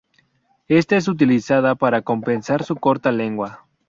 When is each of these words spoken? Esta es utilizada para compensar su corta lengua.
Esta 0.67 0.97
es 0.97 1.07
utilizada 1.07 1.75
para 1.75 2.01
compensar 2.01 2.63
su 2.63 2.75
corta 2.75 3.11
lengua. 3.11 3.67